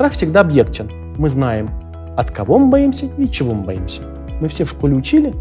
[0.00, 0.90] страх всегда объектен.
[1.18, 1.68] Мы знаем,
[2.16, 4.00] от кого мы боимся и чего мы боимся.
[4.40, 5.34] Мы все в школе учили,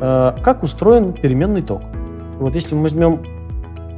[0.00, 1.82] э, как устроен переменный ток.
[2.38, 3.20] Вот если мы возьмем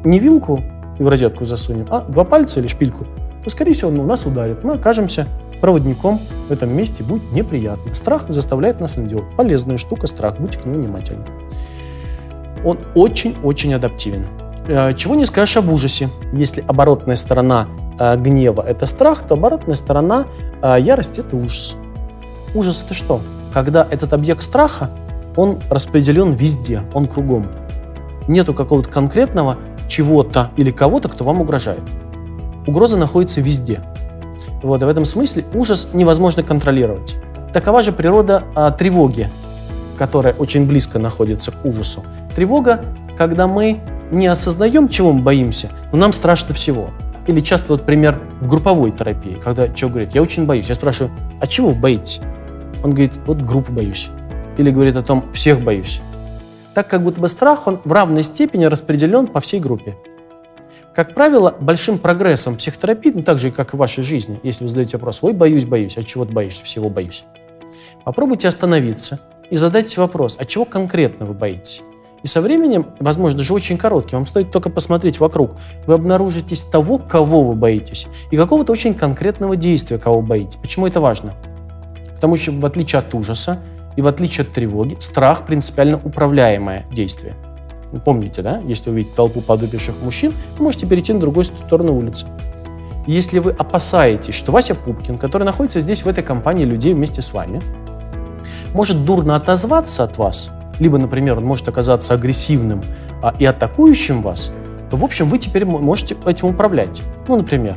[0.02, 0.61] не вилку
[0.98, 3.07] и в розетку засунем, а два пальца или шпильку,
[3.44, 4.64] то, скорее всего, он у нас ударит.
[4.64, 5.29] Мы окажемся
[5.61, 7.94] проводником в этом месте, будет неприятно.
[7.94, 9.26] Страх заставляет нас это делать.
[9.36, 11.26] Полезная штука, страх, будьте к нему внимательны.
[12.64, 14.26] Он очень-очень адаптивен.
[14.66, 16.08] Э, чего не скажешь об ужасе.
[16.32, 20.26] Если оборотная сторона гнева– это страх, то оборотная сторона
[20.62, 21.76] э, ярости– это ужас.
[22.54, 23.20] Ужас– это что?
[23.52, 24.90] Когда этот объект страха,
[25.36, 27.46] он распределен везде, он кругом.
[28.28, 31.82] Нету какого-то конкретного чего-то или кого-то, кто вам угрожает.
[32.66, 33.80] Угроза находится везде.
[34.62, 37.16] Вот, и в этом смысле ужас невозможно контролировать.
[37.52, 39.28] Такова же природа а, тревоги,
[39.98, 42.04] которая очень близко находится к ужасу.
[42.34, 42.84] Тревога,
[43.18, 46.90] когда мы не осознаем, чего мы боимся, но нам страшно всего.
[47.26, 50.68] Или часто вот пример в групповой терапии, когда человек говорит, я очень боюсь.
[50.68, 52.20] Я спрашиваю, а чего вы боитесь?
[52.82, 54.08] Он говорит, вот группу боюсь.
[54.58, 56.00] Или говорит о том, всех боюсь.
[56.74, 59.96] Так как будто бы страх, он в равной степени распределен по всей группе.
[60.94, 64.68] Как правило, большим прогрессом психотерапии, ну, так же, как и в вашей жизни, если вы
[64.68, 66.64] задаете вопрос, ой, боюсь, боюсь, а чего ты боишься?
[66.64, 67.24] Всего боюсь.
[68.04, 71.82] Попробуйте остановиться и задать себе вопрос, а чего конкретно вы боитесь?
[72.22, 75.52] И со временем, возможно, даже очень коротким, вам стоит только посмотреть вокруг,
[75.86, 80.56] вы обнаружитесь того, кого вы боитесь, и какого-то очень конкретного действия, кого вы боитесь.
[80.56, 81.34] Почему это важно?
[82.14, 83.58] Потому что, в отличие от ужаса
[83.96, 87.34] и в отличие от тревоги, страх принципиально управляемое действие.
[88.04, 88.60] Помните, да?
[88.64, 92.26] Если вы видите толпу подвыпивших мужчин, вы можете перейти на другую сторону улицы.
[93.06, 97.34] Если вы опасаетесь, что Вася Пупкин, который находится здесь, в этой компании людей вместе с
[97.34, 97.60] вами,
[98.72, 100.52] может дурно отозваться от вас–
[100.83, 102.83] либо, например, он может оказаться агрессивным
[103.22, 104.52] а, и атакующим вас,
[104.91, 107.02] то, в общем, вы теперь можете этим управлять.
[107.28, 107.77] Ну, например,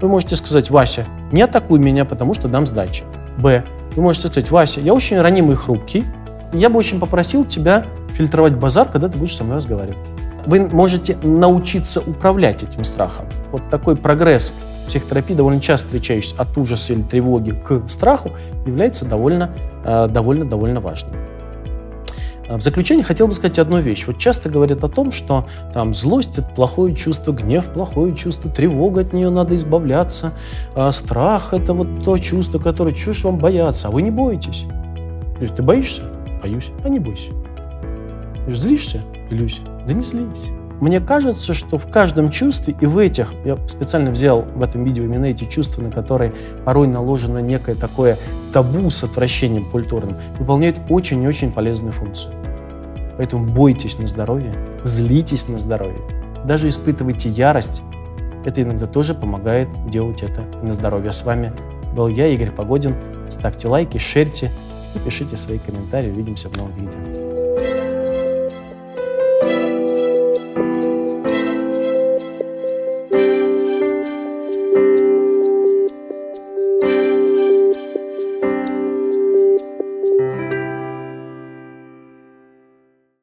[0.00, 3.04] вы можете сказать, Вася, не атакуй меня, потому что дам сдачи.
[3.38, 3.64] Б.
[3.96, 6.04] Вы можете сказать, Вася, я очень ранимый и хрупкий,
[6.52, 9.98] и я бы очень попросил тебя фильтровать базар, когда ты будешь со мной разговаривать.
[10.44, 13.26] Вы можете научиться управлять этим страхом.
[13.50, 14.54] Вот такой прогресс
[14.86, 18.32] психотерапии, довольно часто встречающийся от ужаса или тревоги к страху,
[18.66, 21.12] является довольно-довольно-довольно э, важным.
[22.48, 24.06] А в заключение хотел бы сказать одну вещь.
[24.06, 29.02] Вот часто говорят о том, что там злость– это плохое чувство, гнев– плохое чувство, тревога
[29.02, 30.32] от нее надо избавляться,
[30.74, 34.64] а страх– это вот то чувство, которое чушь вам бояться, а вы не боитесь.
[35.56, 36.02] Ты боишься?
[36.42, 36.70] Боюсь.
[36.84, 37.30] А не бойся.
[38.48, 39.02] Злишься?
[39.30, 39.60] Злюсь.
[39.86, 40.50] Да не злись.
[40.82, 45.04] Мне кажется, что в каждом чувстве, и в этих, я специально взял в этом видео
[45.04, 46.34] именно эти чувства, на которые
[46.64, 48.18] порой наложено некое такое
[48.52, 52.34] табу с отвращением культурным, выполняют очень и очень полезную функцию.
[53.16, 56.00] Поэтому бойтесь на здоровье, злитесь на здоровье,
[56.44, 57.84] даже испытывайте ярость.
[58.44, 61.12] Это иногда тоже помогает делать это на здоровье.
[61.12, 61.52] С вами
[61.94, 62.96] был я, Игорь Погодин.
[63.28, 64.50] Ставьте лайки, шерьте
[64.96, 66.10] и пишите свои комментарии.
[66.10, 67.31] Увидимся в новых видео.